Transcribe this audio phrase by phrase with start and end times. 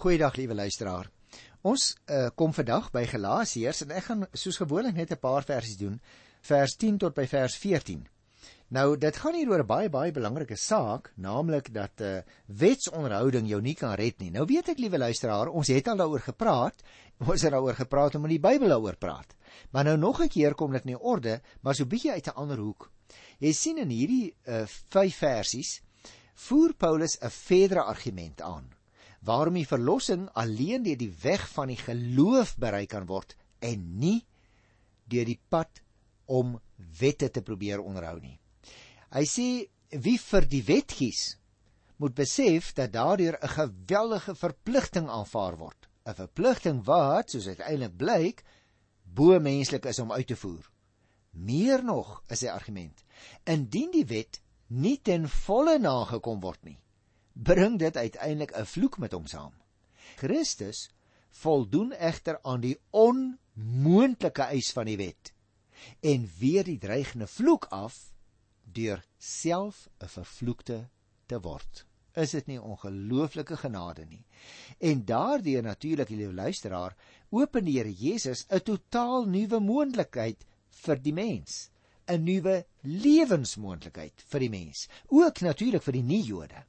[0.00, 1.10] Goeiedag liewe luisteraar.
[1.60, 5.76] Ons uh, kom vandag by Galasiërs en ek gaan soos gewoonlik net 'n paar versies
[5.76, 5.98] doen,
[6.48, 8.06] vers 10 tot by vers 14.
[8.72, 13.46] Nou, dit gaan hier oor 'n baie baie belangrike saak, naamlik dat 'n uh, wetsonderhouding
[13.48, 14.30] jou nie kan red nie.
[14.30, 16.82] Nou weet ek liewe luisteraar, ons het al daaroor gepraat.
[17.28, 19.36] Ons het daaroor gepraat om in die Bybel daaroor praat.
[19.70, 22.58] Maar nou nog 'n keer kom dit nie orde, maar so bietjie uit 'n ander
[22.58, 22.90] hoek.
[23.38, 25.82] Jy sien in hierdie uh, vyf versies
[26.34, 28.79] voer Paulus 'n verdere argument aan
[29.26, 34.20] waarom die verlossing alleen deur die weg van die geloof bereik kan word en nie
[35.10, 35.82] deur die pad
[36.30, 36.56] om
[37.00, 38.38] wette te probeer onderhou nie.
[39.10, 39.48] Hy sê
[39.90, 41.34] wie vir die wet kies
[42.00, 48.44] moet besef dat daardeur 'n geweldige verpligting aanvaar word, 'n verpligting wat soos uiteindelik blyk
[49.04, 50.70] bo menslik is om uit te voer.
[51.30, 53.04] Meer nog is sy argument:
[53.44, 56.78] indien die wet nie ten volle nagekom word nie,
[57.32, 59.52] bring dit uiteindelik 'n vloek met hom saam.
[60.16, 60.90] Christus
[61.30, 65.32] voldoen egter aan die onmoontlike eis van die wet
[66.00, 68.12] en weer die dreigende vloek af
[68.64, 70.88] deur self 'n vervloekte
[71.26, 71.86] te word.
[72.14, 74.24] Is dit nie ongelooflike genade nie?
[74.78, 76.96] En daardeur natuurlik, liewe luisteraar,
[77.30, 81.70] open die Here Jesus 'n totaal nuwe moontlikheid vir die mens,
[82.08, 86.64] 'n nuwe lewensmoontlikheid vir die mens, ook natuurlik vir die nie-Jode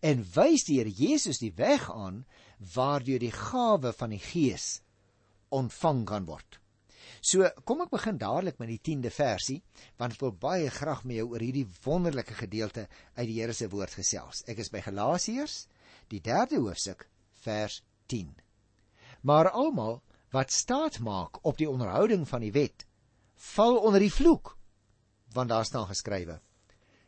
[0.00, 2.24] en wys die Here Jesus die weg aan
[2.74, 4.80] waardeur die gawe van die Gees
[5.54, 6.60] ontvang kan word.
[7.24, 9.60] So, kom ek begin dadelik met die 10de versie,
[10.00, 13.68] want ek wil baie graag met jou oor hierdie wonderlike gedeelte uit die Here se
[13.72, 14.42] woord gesels.
[14.50, 15.64] Ek is by Galasiërs,
[16.12, 17.06] die 3de hoofstuk,
[17.44, 17.80] vers
[18.12, 18.34] 10.
[19.24, 20.02] Maar almal
[20.34, 22.84] wat staat maak op die onderhouding van die wet,
[23.54, 24.56] val onder die vloek,
[25.34, 26.40] want daar staan geskrywe: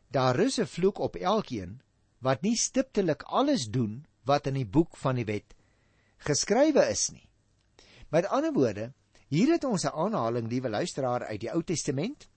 [0.08, 1.80] Daar is 'n vloek op elkeen
[2.24, 5.54] wat nie stiptelik alles doen wat in die boek van die wet
[6.26, 7.28] geskrywe is nie.
[8.10, 8.92] Met ander woorde,
[9.28, 12.28] hier het ons 'n aanhaling, liewe luisteraar, uit die Ou Testament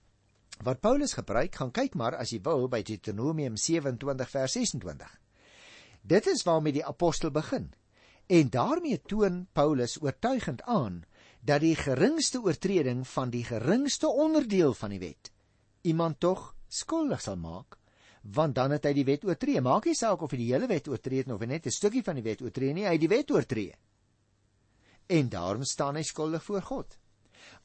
[0.62, 1.54] wat Paulus gebruik.
[1.54, 5.20] Gaan kyk maar as jy wil by Deuteronomium 27 vers 26.
[6.02, 7.72] Dit is waarmee die apostel begin.
[8.26, 11.04] En daarmee toon Paulus oortuigend aan
[11.40, 15.32] dat die geringste oortreding van die geringste onderdeel van die wet
[15.82, 17.78] iemand tog skuldig sal maak
[18.22, 19.60] want dan het hy die wet oortree.
[19.60, 22.16] Maak nie saak of hy die hele wet oortree het of net 'n stukkie van
[22.16, 23.74] die wet oortree nie, hy het die wet oortree.
[25.08, 26.98] En daarom staan hy skuldig voor God.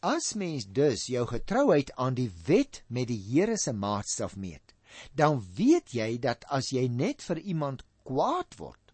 [0.01, 4.73] As mens dus jou getrouheid aan die wet met die Here se maatstaf meet,
[5.13, 8.93] dan weet jy dat as jy net vir iemand kwaad word,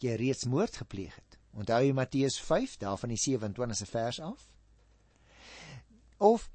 [0.00, 1.38] jy reeds moord gepleeg het.
[1.58, 4.48] Onthou jy Matteus 5 daarvan die 27ste vers af?
[6.18, 6.50] Of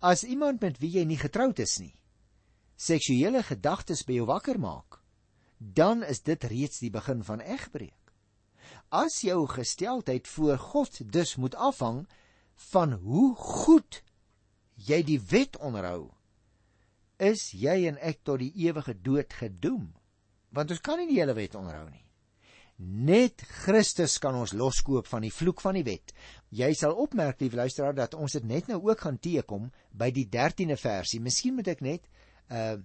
[0.00, 1.94] as iemand met wie jy nie getroud is nie,
[2.84, 5.00] seksuele gedagtes by jou wakker maak,
[5.58, 8.00] dan is dit reeds die begin van egbreek.
[8.94, 12.04] As jou gesteldheid voor God dus moet afhang
[12.70, 14.02] van hoe goed
[14.74, 16.12] jy die wet onderhou,
[17.18, 19.92] is jy en ek tot die ewige dood gedoem.
[20.54, 22.02] Want ons kan nie die hele wet onderhou nie.
[22.78, 26.10] Net Christus kan ons loskoop van die vloek van die wet.
[26.50, 30.26] Jy sal opmerk, lieve luisteraar, dat ons dit net nou ook gaan teekom by die
[30.26, 31.22] 13de versie.
[31.22, 32.08] Miskien moet ek net
[32.50, 32.76] uh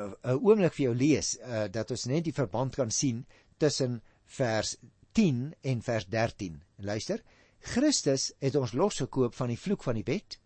[0.00, 3.26] 'n oomblik vir jou lees uh dat ons net die verband kan sien
[3.58, 4.76] tussen vers
[5.12, 6.62] 10 en vers 13.
[6.76, 7.22] Luister,
[7.60, 10.38] Christus het ons losgekoop van die vloek van die wet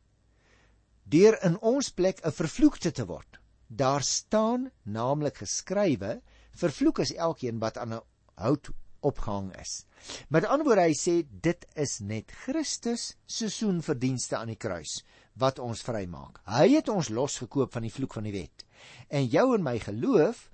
[1.05, 3.39] deur in ons plek 'n vervloekte te word.
[3.69, 8.01] Daar staan naamlik geskrywe: Vervloek is elkeen wat aan 'n
[8.35, 8.71] hout
[9.01, 9.85] opgehang is.
[10.29, 15.05] Met ander woorde hy sê dit is net Christus se soenverdienste aan die kruis
[15.41, 16.41] wat ons vrymaak.
[16.47, 18.65] Hy het ons losgekoop van die vloek van die wet.
[19.09, 20.49] En jou en my geloof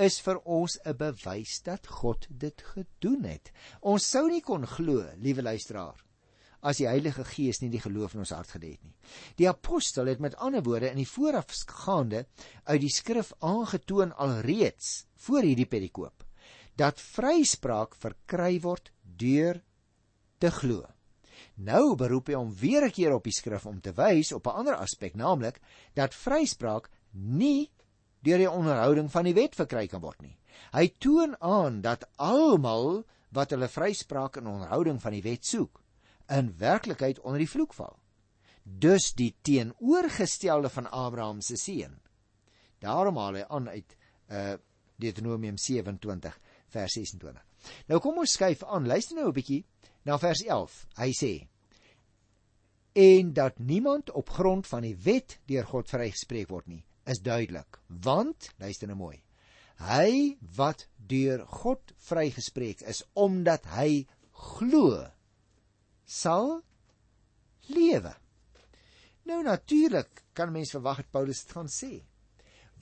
[0.00, 3.52] is vir ons 'n bewys dat God dit gedoen het.
[3.80, 5.96] Ons sou nie kon glo, liewe luisteraar,
[6.62, 8.94] as die Heilige Gees nie die geloof in ons hart gedê het nie.
[9.36, 12.26] Die apostel het met ander woorde in die voorafgaande
[12.64, 16.24] uit die skrif aangetoon alreeds voor hierdie perikoop
[16.76, 19.60] dat vryspraak verkry word deur
[20.38, 20.86] te glo.
[21.60, 24.56] Nou beroep hy hom weer 'n keer op die skrif om te wys op 'n
[24.62, 25.60] ander aspek, naamlik
[25.94, 27.70] dat vryspraak nie
[28.22, 30.38] deur die onderhouding van die wet verkry kan word nie.
[30.72, 35.82] Hy toon aan dat almal wat hulle vryspraak in onderhouding van die wet soek,
[36.28, 37.98] in werklikheid onder die vloek val.
[38.64, 42.00] Dus die teenoorgestelde van Abraham se seun.
[42.78, 43.96] Daarom haal hy aan uit
[44.30, 44.56] uh
[45.00, 47.44] Deuteronomium 27 vers 26.
[47.88, 48.86] Nou kom ons skuif aan.
[48.86, 49.64] Luister nou 'n bietjie
[50.04, 50.86] na vers 11.
[50.96, 51.49] Hy sê:
[52.92, 57.78] En dat niemand op grond van die wet deur God vrygespreek word nie, is duidelik.
[57.86, 59.20] Want, luister nou mooi.
[59.80, 64.04] Hy wat deur God vrygespreek is omdat hy
[64.36, 65.06] glo,
[66.04, 66.60] sal
[67.70, 68.12] lewe.
[69.28, 71.92] Nou natuurlik kan mens verwag dat Paulus dit gaan sê.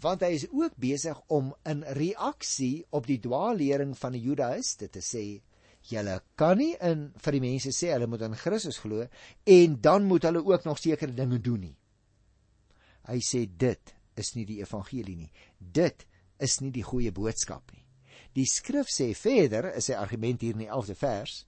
[0.01, 5.03] Want hy is ook besig om in reaksie op die dwaallering van die Judaïste te
[5.03, 5.27] sê
[5.89, 9.07] Julle kan nie in vir die mense sê hulle moet in Christus glo
[9.49, 11.77] en dan moet hulle ook nog sekere dinge doen nie.
[13.09, 15.31] Hy sê dit is nie die evangelie nie.
[15.59, 16.05] Dit
[16.39, 17.85] is nie die goeie boodskap nie.
[18.37, 21.39] Die skrif sê verder, is sy argument hier in die 11de vers,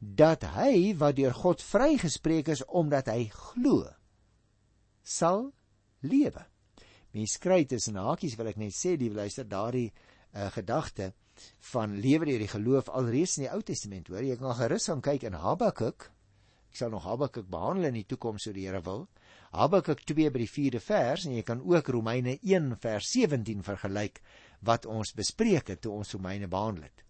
[0.00, 3.84] dat hy wat deur God vrygespreek is omdat hy glo,
[5.02, 5.50] sal
[6.04, 6.44] lewe.
[7.16, 11.10] Mens kry tussen hakies wil ek net sê, die luister daardie uh, gedagte
[11.72, 15.02] van lewe deur die geloof alreeds in die Ou Testament, hoor jy kan gerus gaan
[15.04, 16.10] kyk in Habakuk.
[16.70, 19.06] Ek sal nog Habakuk behandel in die toekoms so die Here wil.
[19.50, 24.20] Habakuk 2 by die 4de vers en jy kan ook Romeine 1 vers 17 vergelyk
[24.66, 27.04] wat ons bespreek het toe ons Romeine behandel het.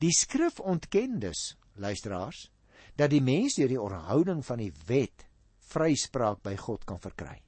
[0.00, 2.48] Die skrif ontken dus, luisteraars,
[2.96, 5.26] dat die mens deur die onderhouding van die wet
[5.74, 7.43] vryspraak by God kan verkry.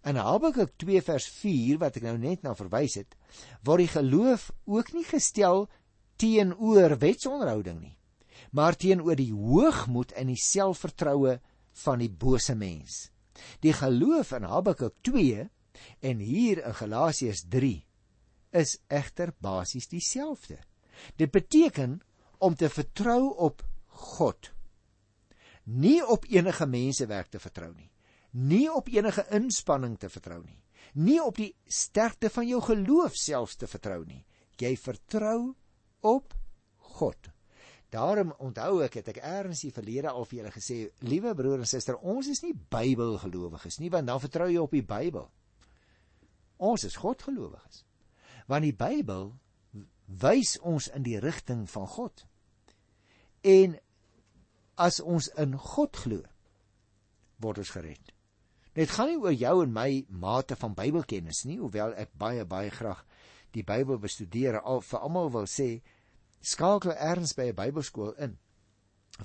[0.00, 3.16] In Habakuk 2 vers 4 wat ek nou net na verwys het,
[3.68, 5.66] word die geloof ook nie gestel
[6.20, 7.96] teenoor wetsonderhouding nie,
[8.56, 11.36] maar teenoor die hoogmoed en die selfvertroue
[11.84, 13.10] van die bose mens.
[13.60, 15.44] Die geloof in Habakuk 2
[16.08, 17.76] en hier in Galasiërs 3
[18.56, 20.56] is egter basies dieselfde.
[21.20, 22.00] Dit beteken
[22.40, 23.62] om te vertrou op
[24.16, 24.48] God,
[25.64, 27.90] nie op enige mense werk te vertrou nie
[28.30, 30.60] nie op enige inspanning te vertrou nie,
[30.94, 34.24] nie op die sterkte van jou geloof selfs te vertrou nie.
[34.60, 35.54] Jy vertrou
[36.00, 36.34] op
[36.96, 37.30] God.
[37.90, 41.66] Daarom onthou ek het ek eers die verlede al vir julle gesê, liewe broer en
[41.66, 45.26] suster, ons is nie Bybelgelowiges nie, want dan vertrou jy op die Bybel.
[46.60, 47.84] Ons is Godgelowiges.
[48.46, 49.32] Want die Bybel
[50.22, 52.24] wys ons in die rigting van God.
[53.42, 53.78] En
[54.80, 56.22] as ons in God glo,
[57.40, 58.14] word ons gered.
[58.72, 62.70] Dit gaan nie oor jou en my mate van Bybelkennis nie, hoewel ek baie baie
[62.70, 63.02] graag
[63.54, 64.60] die Bybel bestudeer.
[64.60, 65.80] Al vir almal wil sê
[66.40, 68.38] skakel erns by 'n Bybelskool in.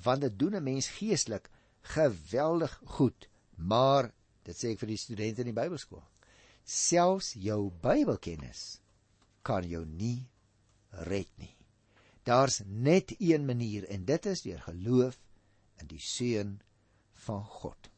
[0.02, 1.50] Want dit doen 'n mens geestelik
[1.82, 3.28] geweldig goed.
[3.56, 4.12] Maar
[4.42, 6.02] dit sê ek vir die studente in die Bybelskool.
[6.64, 8.80] Selfs jou Bybelkennis
[9.42, 10.26] kan jou nie
[10.90, 11.56] red nie.
[12.24, 15.20] Daar's net een manier en dit is deur geloof
[15.78, 16.60] in die seun
[17.12, 17.90] van God.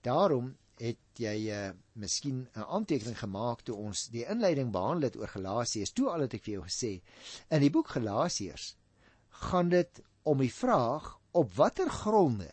[0.00, 5.28] Daarom het jy uh, miskien 'n aantekening gemaak toe ons die inleiding behandel het oor
[5.28, 5.92] Galasiërs.
[5.92, 6.92] Toe al het ek vir jou gesê,
[7.50, 8.76] in die boek Galasiërs
[9.28, 12.50] gaan dit om die vraag op watter gronde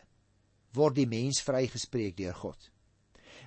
[0.74, 2.72] word die mens vrygespreek deur God.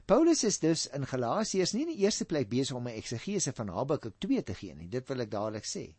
[0.09, 3.69] Paulus is dus in Galasiërs nie in die eerste plek besig om 'n eksegese van
[3.69, 4.89] Habakuk 2 te gee nie.
[4.89, 5.95] Dit wil ek dadelik sê.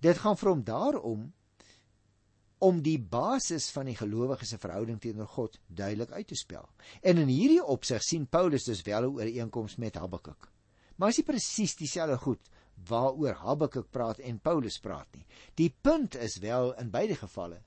[0.00, 1.32] Dit gaan vir hom daarom
[2.58, 6.68] om die basis van die gelowiges se verhouding teenoor God duidelik uit te spel.
[7.02, 10.50] En in hierdie opsig sien Paulus dus wel 'n ooreenkoms met Habakuk.
[10.96, 12.50] Maar is nie presies dieselfde goed
[12.88, 15.26] waaroor Habakuk praat en Paulus praat nie.
[15.54, 17.60] Die punt is wel in beide gevalle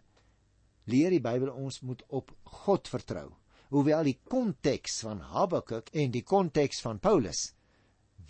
[0.90, 2.34] leer die Bybel ons moet op
[2.64, 3.28] God vertrou.
[3.70, 7.52] Hoewel die konteks van Habakuk en die konteks van Paulus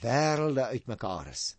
[0.04, 1.54] wêrelde uitmekaar is.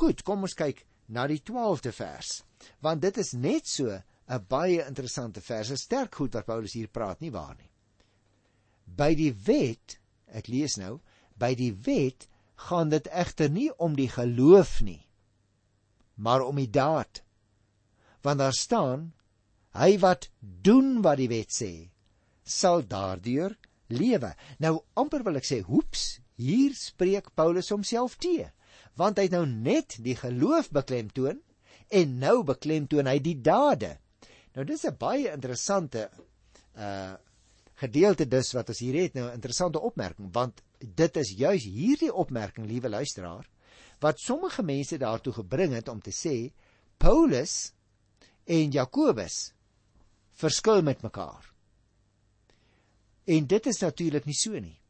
[0.00, 2.40] Goed, kom ons kyk na die 12de vers.
[2.84, 3.92] Want dit is net so
[4.28, 5.68] 'n baie interessante vers.
[5.68, 7.70] Dit sterk goed wat Paulus hier praat, nie waar nie?
[8.86, 11.00] By die wet, ek lees nou,
[11.38, 12.28] by die wet
[12.68, 15.06] gaan dit egter nie om die geloof nie,
[16.14, 17.22] maar om die daad.
[18.22, 19.12] Want daar staan:
[19.76, 21.90] Hy wat doen wat die wet sê,
[22.42, 23.54] sal daardeur
[23.92, 24.32] lewe.
[24.58, 28.48] Nou amper wil ek sê, hoeps, hier spreek Paulus homself te,
[28.96, 31.38] want hy het nou net die geloof beklemtoon
[31.94, 33.96] en nou beklemtoon hy die dade.
[34.56, 36.10] Nou dis 'n baie interessante
[36.76, 37.14] uh
[37.76, 42.12] gedeelte dus wat ons hier het nou 'n interessante opmerking want dit is juis hierdie
[42.12, 43.44] opmerking liewe luisteraar
[44.00, 46.52] wat sommige mense daartoe gebring het om te sê
[46.96, 47.72] Paulus
[48.44, 49.52] en Jakobus
[50.32, 51.52] verskil met mekaar.
[53.24, 54.80] En dit is natuurlik nie so nie.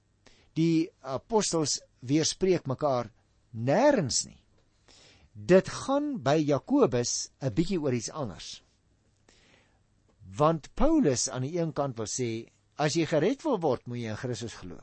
[0.52, 3.10] Die apostels weerspreek mekaar
[3.50, 4.38] nêrens nie.
[5.32, 8.62] Dit gaan by Jakobus 'n bietjie oor iets anders.
[10.34, 14.10] Want Paulus aan die een kant wil sê as jy gered wil word, moet jy
[14.12, 14.80] in Christus glo.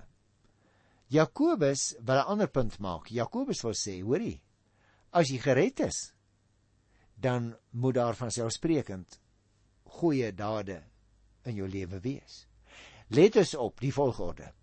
[1.13, 3.07] Jakobus wil 'n ander punt maak.
[3.07, 4.41] Jakobus wil sê, hoorie,
[5.11, 6.13] as jy gered is,
[7.15, 9.19] dan moet daar van selfsprekend
[9.83, 10.83] goeie dade
[11.45, 12.47] in jou lewe wees.
[13.07, 14.53] Let dus op die volgorde.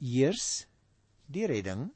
[0.00, 0.66] Eers
[1.26, 1.90] die redding,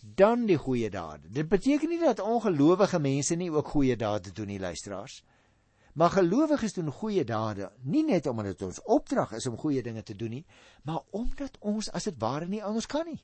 [0.00, 1.28] dan die goeie dade.
[1.28, 5.22] Dit beteken nie dat ongelowige mense nie ook goeie dade doen nie, luisteraars.
[5.94, 10.02] Maar gelowiges doen goeie dade nie net omdat dit ons opdrag is om goeie dinge
[10.02, 10.44] te doen nie,
[10.82, 13.20] maar omdat ons as dit ware nie anders kan nie.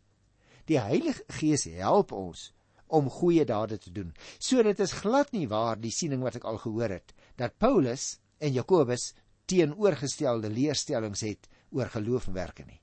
[0.70, 2.52] Die Heilige Gees help ons
[2.86, 4.12] om goeie dade te doen.
[4.38, 8.20] So dit is glad nie waar die siening wat ek al gehoor het dat Paulus
[8.38, 9.10] en Jakobus
[9.50, 12.78] teenoorgestelde leerstellings het oor geloof en werke nie.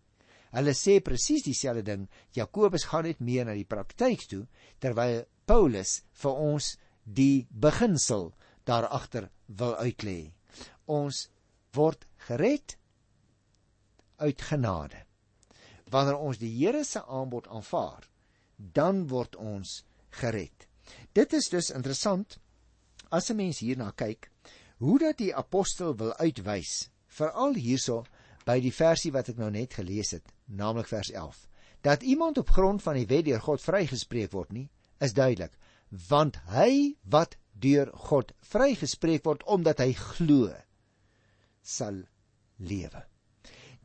[0.56, 2.06] Hulle sê presies dieselfde ding.
[2.36, 4.44] Jakobus gaan net meer na die praktyk toe
[4.84, 8.34] terwyl Paulus vir ons die beginsel
[8.68, 10.32] daar agter wil uitlê.
[10.86, 11.28] Ons
[11.76, 12.78] word gered
[14.18, 15.04] uit genade.
[15.92, 18.10] Wanneer ons die Here se aanbod aanvaar,
[18.58, 19.84] dan word ons
[20.20, 20.68] gered.
[21.16, 22.40] Dit is dus interessant
[23.10, 24.30] as 'n mens hierna kyk
[24.78, 28.04] hoe dat die apostel wil uitwys veral hierso
[28.46, 31.48] by die versie wat ek nou net gelees het, naamlik vers 11.
[31.82, 34.70] Dat iemand op grond van die wet deur God vrygespreek word nie,
[35.00, 35.52] is duidelik,
[35.90, 40.52] want hy wat deur God vrygespreek word omdat hy glo,
[41.62, 42.04] sal
[42.58, 43.04] lewe.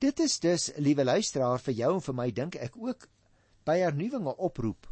[0.02, 3.06] Dit is dus, liewe luisteraar, vir jou en vir my dink ek ook
[3.66, 4.88] by hernuwinge oproep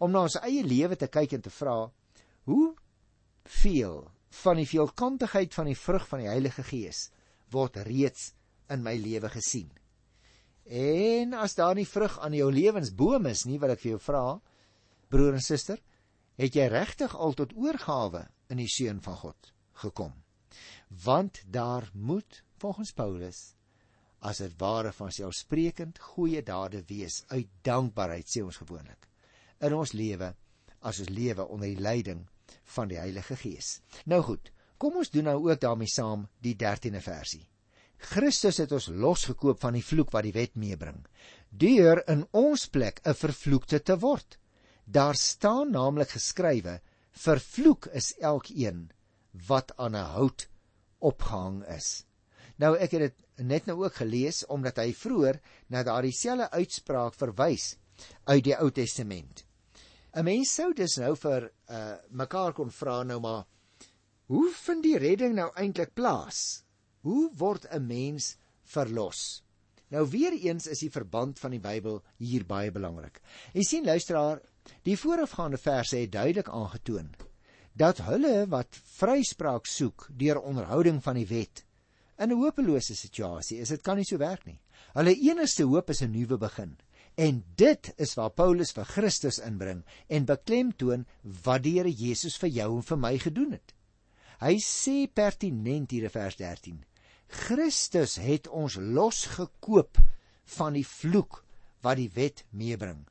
[0.00, 1.76] om na ons eie lewe te kyk en te vra
[2.48, 2.66] hoe
[3.60, 4.02] veel
[4.42, 7.08] van die veelkantigheid van die vrug van die Heilige Gees
[7.52, 8.30] word reeds
[8.70, 9.70] in my lewe gesien.
[10.70, 14.24] En as daar nie vrug aan jou lewensboom is nie, wil ek vir jou vra,
[15.10, 15.80] broer en suster,
[16.40, 19.52] het jy regtig al tot oorgawe in die seun van God
[19.84, 20.14] gekom?
[21.04, 23.40] Want daar moet volgens Paulus
[24.20, 29.08] as dit ware van selfsprekend goeie dade wees uit dankbaarheid sê ons gewoonlik
[29.60, 30.32] in ons lewe
[30.80, 32.24] as ons lewe onder die leiding
[32.74, 33.80] van die Heilige Gees.
[34.08, 37.44] Nou goed, kom ons doen nou ook daarmee saam die 13de versie.
[38.00, 41.02] Christus het ons losgekoop van die vloek wat die wet meebring,
[41.50, 44.38] deur in ons plek 'n vervloekte te word.
[44.90, 46.80] Daar staan naamlik geskrywe:
[47.10, 48.90] Vervloek is elkeen
[49.46, 50.48] wat aan 'n hout
[50.98, 52.04] opgehang is.
[52.56, 57.14] Nou ek het dit net nou ook gelees omdat hy vroeër na daardie selfde uitspraak
[57.14, 57.76] verwys
[58.24, 59.44] uit die Ou Testament.
[60.14, 63.46] 'n Mens sou dus nou vir uh mekaar kon vra nou maar
[64.26, 66.64] hoe vind die redding nou eintlik plaas?
[67.00, 69.42] Hoe word 'n mens verlos?
[69.90, 73.20] Nou weer eens is die verband van die Bybel hier baie belangrik.
[73.52, 74.40] Jy sien luisteraar,
[74.82, 77.10] die voorafgaande verse het duidelik aangetoon
[77.72, 81.64] dat hulle wat vryspraak soek deur onderhouding van die wet
[82.20, 83.68] in 'n hopelose situasie is.
[83.68, 84.60] Dit kan nie so werk nie.
[84.92, 86.76] Hulle enigste hoop is 'n nuwe begin.
[87.16, 91.06] En dit is waar Paulus vir Christus inbring en beklemtoon
[91.44, 93.74] wat die Here Jesus vir jou en vir my gedoen het.
[94.40, 96.84] Hy sê pertinent hier in vers 13:
[97.28, 99.98] Christus het ons losgekoop
[100.44, 101.44] van die vloek
[101.82, 103.06] wat die wet meebring.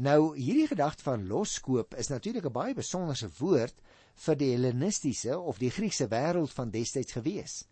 [0.00, 3.76] Nou hierdie gedagte van loskoop is natuurlik 'n baie besonderse woord
[4.26, 7.64] vir die Hellenistiese of die Griekse wêreld van destyds gewees.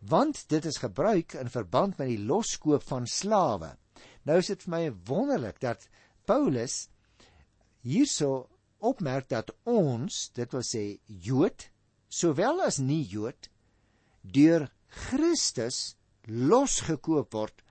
[0.00, 3.76] Want dit is gebruik in verband met die loskoop van slawe
[4.28, 5.86] Nou is dit vir my wonderlik dat
[6.28, 6.86] Paulus
[7.84, 8.46] hierso
[8.84, 11.68] opmerk dat ons, dit wil sê Jood,
[12.08, 13.50] sowel as nie Jood,
[14.22, 14.70] deur
[15.08, 17.64] Christus losgekoop word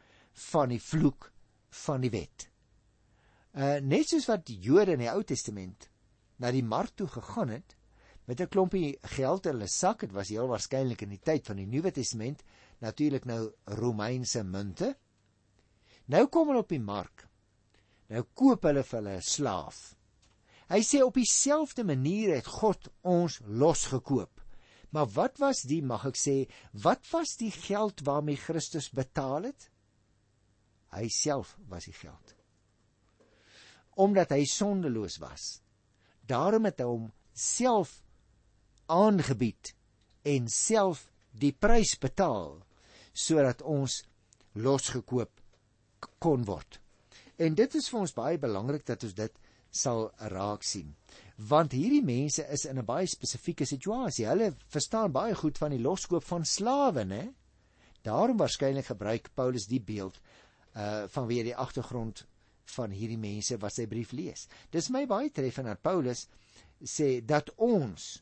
[0.51, 1.31] van die vloek
[1.85, 2.52] van die wet.
[3.53, 5.89] Uh net soos wat die Jode in die Ou Testament
[6.41, 7.75] na die mark toe gegaan het
[8.25, 11.57] met 'n klompie geld in hulle sak, dit was heel waarskynlik in die tyd van
[11.57, 12.43] die Nuwe Testament
[12.79, 14.95] natuurlik nou Romeinse munte.
[16.05, 17.27] Nou kom hulle op die mark.
[18.09, 19.95] Nou koop hulle vir hulle 'n slaaf.
[20.69, 24.41] Hy sê op dieselfde manier het God ons losgekoop.
[24.89, 29.71] Maar wat was die, mag ek sê, wat was die geld waarmee Christus betaal het?
[30.93, 32.35] Hy self was die geld.
[33.95, 35.61] Omdat hy sondeloos was.
[36.25, 38.01] Daarom het hy hom self
[38.91, 39.73] aangebied
[40.23, 42.61] en self die prys betaal
[43.13, 44.01] sodat ons
[44.53, 45.31] losgekoop
[46.19, 46.79] kon word.
[47.37, 49.39] En dit is vir ons baie belangrik dat ons dit
[49.73, 50.91] sal raak sien.
[51.49, 54.27] Want hierdie mense is in 'n baie spesifieke situasie.
[54.27, 57.33] Hulle verstaan baie goed van die loskoop van slawe, né?
[58.01, 60.19] Daarom waarskynlik gebruik Paulus die beeld
[60.75, 62.25] uh vanweë die agtergrond
[62.77, 64.47] van hierdie mense wat sy brief lees.
[64.71, 66.27] Dis my baie treffend dat Paulus
[66.83, 68.21] sê dat ons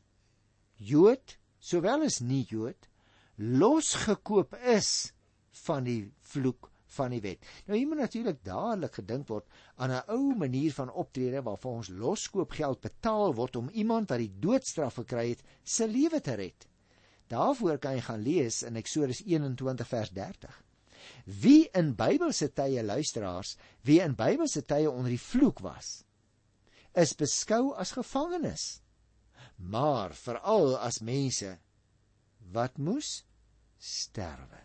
[0.82, 2.90] Jood sowel as nie Jood
[3.38, 5.12] losgekoop is
[5.66, 6.02] van die
[6.34, 7.46] vloek van die wet.
[7.68, 11.90] Nou hier moet natuurlik dadelik gedink word aan 'n ou manier van optrede waarvan ons
[11.90, 16.68] loskoopgeld betaal word om iemand wat die doodstraf gekry het, se lewe te red.
[17.28, 20.64] Daarvoor kan jy gaan lees in Eksodus 21 vers 30.
[21.26, 23.56] Wie in Bybelse tye luisteraars,
[23.88, 26.02] wie in Bybelse tye onder die vloek was,
[26.94, 28.82] is beskou as gevangenes,
[29.58, 31.56] maar veral as mense
[32.52, 33.22] wat moes
[33.80, 34.60] sterwe.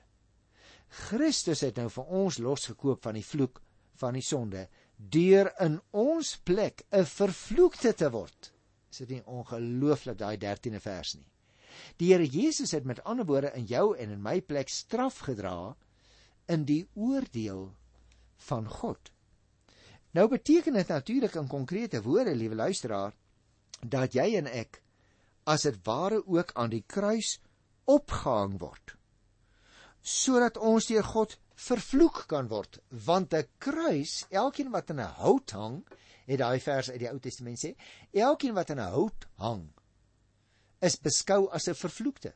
[1.07, 3.61] Christus het nou vir ons losgekoop van die vloek
[4.01, 4.67] van die sonde
[4.97, 8.53] deur in ons plek 'n vervloekte te word.
[8.91, 11.29] Is dit nie ongelooflik daai 13de vers nie?
[12.01, 15.77] Die Here Jesus het met ander woorde in jou en in my plek straf gedra
[16.47, 17.75] in die oordeel
[18.49, 19.13] van God.
[20.11, 23.15] Nou beteken dit natuurlik in konkrete woorde, liewe luisteraar,
[23.81, 24.81] dat jy en ek
[25.47, 27.37] as dit ware ook aan die kruis
[27.85, 28.97] opgehang word
[30.07, 31.37] sodat ons deur God
[31.69, 35.85] vervloek kan word want 'n kruis elkeen wat in 'n hout hang
[36.27, 37.75] het daai vers uit die Ou Testament sê
[38.13, 39.65] elkeen wat in 'n hout hang
[40.81, 42.35] is beskou as 'n vervloekte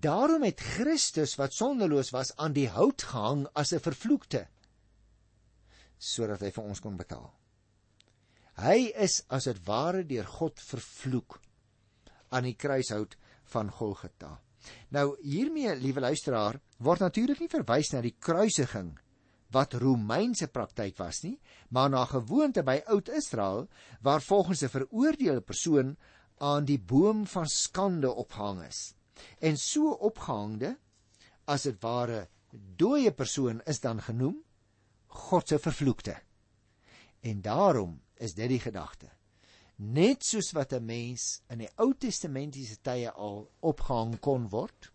[0.00, 4.46] daarom het Christus wat sondeloos was aan die hout gehang as 'n vervloekte
[5.98, 7.32] sodat hy vir ons kon betaal
[8.60, 11.40] hy is as dit ware deur God vervloek
[12.30, 14.38] aan die kruishout van Golgotha
[14.94, 18.92] Nou hiermee, liewe luisteraar, word natuurlik nie verwys na die kruisiging
[19.54, 21.34] wat Romeinse praktyk was nie,
[21.74, 23.66] maar na gewoonte by Oud-Israel
[24.06, 25.96] waar volgens 'n veroordeelde persoon
[26.38, 28.94] aan die boom van skande ophang is.
[29.40, 30.76] En so opgehangde,
[31.44, 34.36] as dit ware dooie persoon is dan genoem
[35.06, 36.16] God se vervloekte.
[37.20, 39.10] En daarom is dit die gedagte
[39.80, 44.92] net soos wat 'n mens in die Ou Testamentiese tye al opgehang kon word,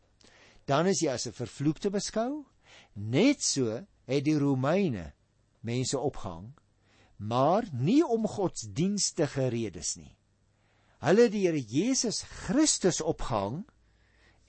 [0.66, 2.46] dan is jy as 'n vervloekte beskou.
[2.94, 5.14] Net so het die Romeine
[5.62, 6.54] mense opgehang,
[7.18, 10.16] maar nie om godsdienstige redes nie.
[11.00, 13.66] Hulle het die Here Jesus Christus opgehang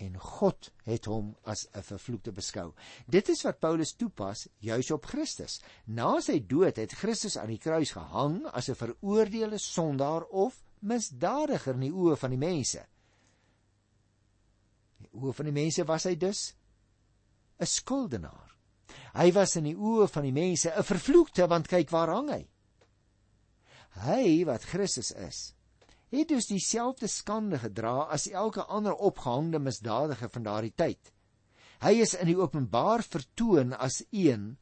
[0.03, 2.73] en God het hom as 'n vervloekte beskou.
[3.07, 5.61] Dit is wat Paulus toepas juis op Christus.
[5.87, 11.75] Na sy dood het Christus aan die kruis gehang as 'n veroordeelde sondaar of misdadiger
[11.75, 12.87] in die oë van die mense.
[14.99, 16.55] In die oë van die mense was hy dus
[17.61, 18.57] 'n skuldenaar.
[19.15, 22.49] Hy was in die oë van die mense 'n vervloekte want kyk waar hang hy.
[23.97, 25.56] Hy wat Christus is,
[26.17, 31.13] het dus dieselfde skande gedra as elke ander opgehangde misdadiger van daardie tyd.
[31.83, 34.57] Hy is in die openbaar vertoon as een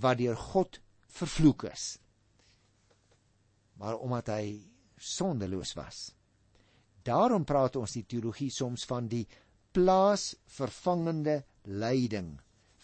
[0.00, 0.78] wat deur God
[1.10, 1.98] vervloek is.
[3.80, 4.44] Maar omdat hy
[5.00, 6.10] sondeloos was.
[7.02, 9.24] Daarom praat ons die teologie soms van die
[9.72, 12.34] plaasvervangende lyding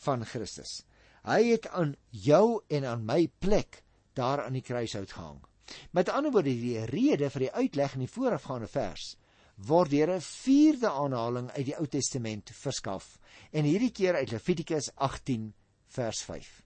[0.07, 0.81] van Christus.
[1.27, 3.83] Hy het aan jou en aan my plek
[4.17, 5.43] daar aan die kruishout gehang.
[5.91, 9.17] Met ander woorde die rede vir die uitleg in die voorafgaande vers
[9.57, 13.19] word deur 'n vierde aanhaling uit die Ou Testament verskaf
[13.53, 15.55] en hierdie keer uit Levitikus 18
[15.87, 16.63] vers 5.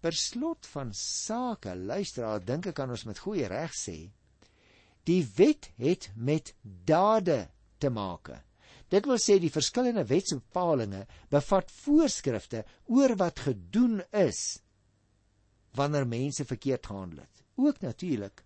[0.00, 4.10] Per slot van sake, luisteraar, dink ek kan ons met goeie reg sê,
[5.04, 8.30] die wet het met dade te maak.
[8.88, 14.62] Dit wil sê die verskillende wetsbepalinge bevat voorskrifte oor wat gedoen is
[15.74, 18.44] wanneer mense verkeerd gehandel het ook natuurlik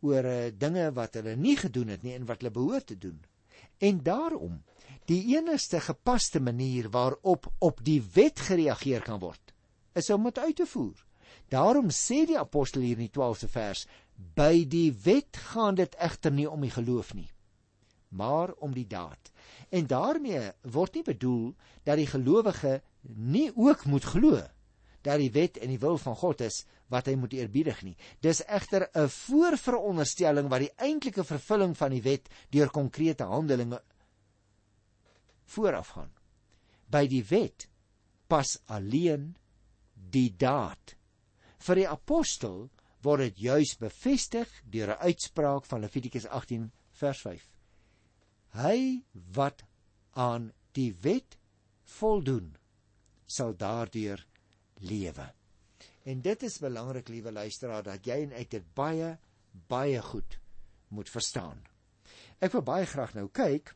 [0.00, 3.18] oor uh, dinge wat hulle nie gedoen het nie en wat hulle behoort te doen.
[3.78, 4.62] En daarom
[5.10, 9.54] die enigste gepaste manier waarop op die wet gereageer kan word,
[9.92, 11.04] is om dit uit te voer.
[11.48, 13.86] Daarom sê die apostel hier in die 12de vers:
[14.36, 17.30] By die wet gaan dit egter nie om die geloof nie,
[18.08, 19.32] maar om die daad.
[19.68, 24.42] En daarmee word nie bedoel dat die gelowige nie ook moet glo
[25.02, 27.96] dat die wet en die wil van God is wat hy moet eerbiedig nie.
[28.20, 33.82] Dis egter 'n voorveronderstelling wat die eintlike vervulling van die wet deur konkrete handelinge
[35.44, 36.10] voorafgaan.
[36.90, 37.68] By die wet
[38.26, 39.36] pas alleen
[39.94, 40.96] die daad.
[41.58, 42.68] Vir die apostel
[43.02, 47.48] word dit juis bevestig deur 'n uitspraak van Levitikus 18 vers 5.
[48.54, 49.64] Hy wat
[50.12, 51.38] aan die wet
[51.84, 52.56] voldoen
[53.26, 54.26] sal daardeur
[54.80, 55.26] lewe.
[56.08, 59.16] En dit is belangrik, liewe luisteraar, dat jy en ek dit baie
[59.68, 60.38] baie goed
[60.94, 61.58] moet verstaan.
[62.38, 63.74] Ek wil baie graag nou kyk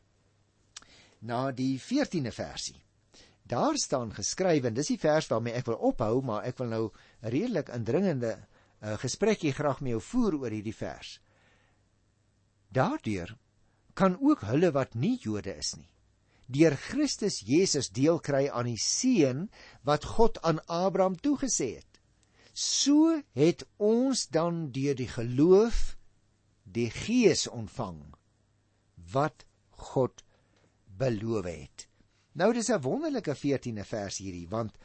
[1.27, 2.79] na die 14de versie.
[3.43, 6.83] Daar staan geskryf en dis die vers waarmee ek wil ophou, maar ek wil nou
[7.21, 11.17] redelik indringende uh, gesprekkie graag met jou voer oor hierdie vers.
[12.73, 13.35] Daardeur
[13.93, 15.93] kan ook hulle wat nie Jode is nie
[16.45, 19.47] deur Christus Jesus deel kry aan die seën
[19.87, 21.99] wat God aan Abraham toegesê het.
[22.53, 25.95] So het ons dan deur die geloof
[26.63, 28.01] die Gees ontvang
[29.13, 30.23] wat God
[30.97, 31.87] beloof het.
[32.33, 34.77] Nou dis 'n wonderlike 14de vers hierdie want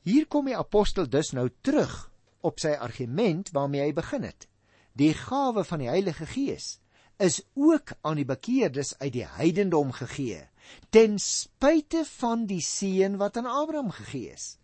[0.00, 4.48] hier kom die apostel dus nou terug op sy argument waarmee hy begin het.
[4.92, 6.78] Die gawe van die Heilige Gees
[7.22, 10.42] is ook aan die bekeerdes uit die heidendom gegee,
[10.90, 14.56] ten spyte van die seën wat aan Abraham gegee is.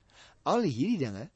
[0.43, 1.29] Al hierdie dinge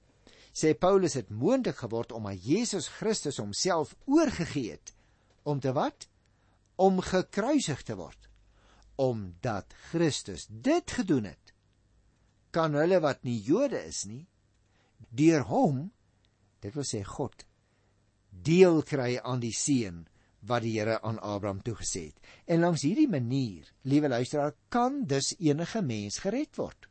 [0.56, 4.94] sê Paulus het moontlik geword omdat Jesus Christus homself oorgegee het
[5.44, 6.08] om te wat?
[6.76, 8.28] Om gekruisig te word.
[8.96, 11.52] Omdat Christus dit gedoen het,
[12.56, 14.24] kan hulle wat nie Jode is nie
[15.16, 15.90] deur hom
[16.64, 17.44] dit wil sê God
[18.48, 20.04] deel kry aan die seën
[20.46, 22.18] wat die Here aan Abraham toegesê het.
[22.46, 26.88] En langs hierdie manier, liewe luisteraar, kan dus enige mens gered word.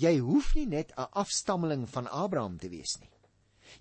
[0.00, 3.10] Jy hoef nie net 'n afstammeling van Abraham te wees nie.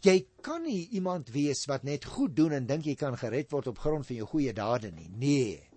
[0.01, 3.67] Jy kan nie iemand wees wat net goed doen en dink jy kan gered word
[3.67, 5.09] op grond van jou goeie dade nie.
[5.09, 5.69] Nee.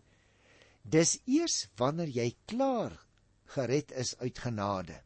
[0.83, 3.07] Dis eers wanneer jy klaar
[3.45, 5.03] gered is uit genade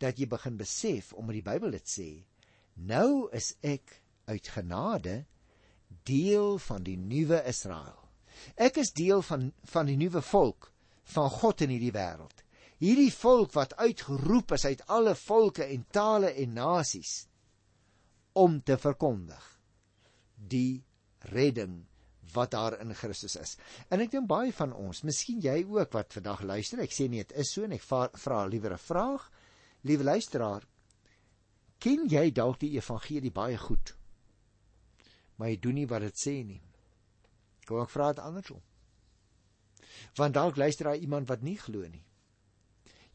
[0.00, 2.08] dat jy begin besef omdat die Bybel dit sê,
[2.74, 4.00] nou is ek
[4.30, 5.24] uit genade
[6.10, 7.98] deel van die nuwe Israel.
[8.56, 10.70] Ek is deel van van die nuwe volk
[11.14, 12.44] van God in hierdie wêreld.
[12.80, 17.26] Hierdie volk wat uitgeroep is uit alle volke en tale en nasies
[18.40, 19.46] om te verkondig
[20.50, 20.82] die
[21.34, 21.82] redding
[22.32, 23.56] wat daar in Christus is.
[23.90, 27.24] En ek dink baie van ons, miskien jy ook wat vandag luister, ek sê nie
[27.24, 29.30] dit is so en ek vra liewer 'n vraag.
[29.82, 30.66] Liewe luisteraar,
[31.78, 33.94] ken jy dalk die evangelie baie goed?
[35.40, 36.60] Maar jy doen nie wat dit sê nie.
[37.64, 38.60] Kom ek vra dit andersom.
[40.18, 42.04] Want dalk luister daar iemand wat nie glo nie.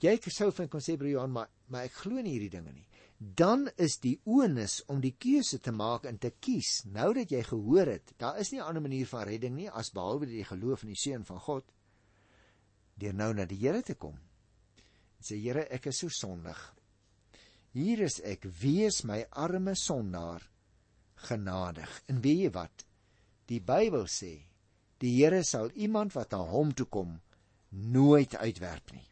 [0.02, 2.86] Jy sou van kon sê broer Johan, maar maar ek glo nie hierdie dinge nie.
[3.18, 6.84] Dan is die onus om die keuse te maak en te kies.
[6.94, 9.90] Nou dat jy gehoor het, daar is nie 'n ander manier van redding nie as
[9.92, 11.72] behalwe die geloof in die seun van God
[12.96, 14.20] deur nou na die Here te kom
[15.26, 16.60] sê Here, ek is so sondig.
[17.76, 20.46] Hier is ek, wees my arme sondaar
[21.26, 21.92] genadig.
[22.10, 22.86] En weet jy wat?
[23.50, 24.34] Die Bybel sê,
[25.04, 27.20] die Here sal iemand wat na hom toe kom
[27.70, 29.06] nooit uitwerp nie.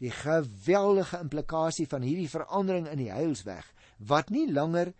[0.00, 3.66] Die geweldige implikasie van hierdie verandering in die heilsweg
[4.08, 4.92] wat nie langer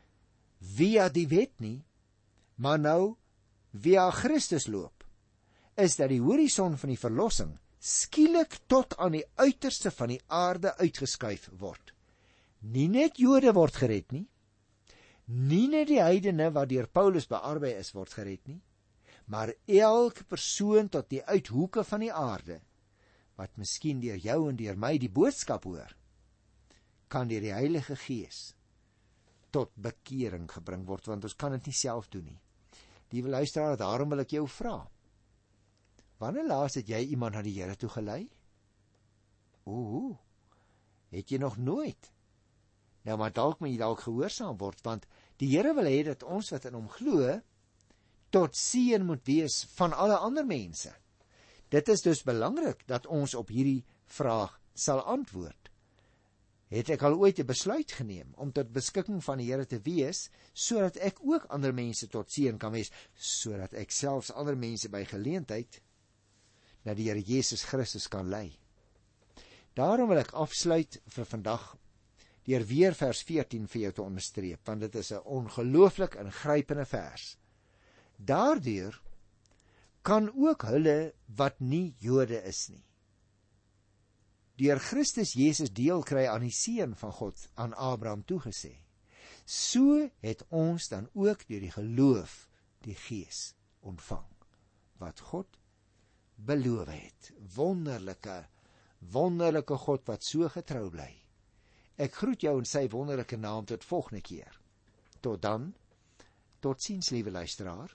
[0.77, 1.81] via die wet nie,
[2.61, 3.15] maar nou
[3.73, 5.05] via Christus loop,
[5.77, 10.75] is dat die horison van die verlossing skielik tot aan die uiterste van die aarde
[10.77, 11.95] uitgeskuif word.
[12.61, 14.27] Nie net Jode word gered nie.
[15.31, 18.59] Nie net die heidene wat deur Paulus bearbei is word gered nie,
[19.31, 22.59] maar elke persoon tot die uithoeke van die aarde
[23.39, 25.95] wat miskien deur jou en deur my die boodskap hoor,
[27.09, 28.51] kan deur die Heilige Gees
[29.55, 32.41] tot bekering gebring word want ons kan dit nie self doen nie.
[33.15, 34.77] Liewe luisteraar, daarom wil ek jou vra.
[36.23, 38.23] Wanneer laas het jy iemand na die Here toe gelei?
[39.67, 40.15] Ooh.
[41.11, 42.11] Het jy nog nooit?
[43.09, 45.07] Nou maar dalk moet jy dalk gehoorsaam word want
[45.41, 47.39] die Here wil hê dat ons wat in hom glo
[48.31, 50.93] tot seën moet wees van alle ander mense.
[51.71, 55.71] Dit is dus belangrik dat ons op hierdie vraag sal antwoord.
[56.71, 60.31] Het ek al ooit 'n besluit geneem om tot beskikking van die Here te wees
[60.53, 65.05] sodat ek ook ander mense tot seën kan wees, sodat ek selfs ander mense by
[65.05, 65.81] geleentheid
[66.85, 68.59] na die Here Jesus Christus kan lei.
[69.75, 71.77] Daarom wil ek afsluit vir vandag
[72.49, 77.37] deur weer vers 14 vir jou te onderstreep want dit is 'n ongelooflik ingrypende vers.
[78.17, 79.03] Daardeur
[80.03, 82.85] kan ook hulle wat nie Jode is nie
[84.61, 88.75] deur Christus Jesus deel kry aan die seën van God aan Abraham toegesê.
[89.49, 92.35] So het ons dan ook deur die geloof
[92.85, 94.29] die Gees ontvang
[95.01, 95.57] wat God
[96.37, 97.33] beloof het.
[97.57, 98.43] Wonderlike
[99.01, 101.09] wonderlike God wat so getrou bly.
[102.01, 104.55] Ek groet jou in sy wonderlike naam tot volgende keer.
[105.21, 105.75] Tot dan.
[106.65, 107.93] Totsiens liewe luisteraar.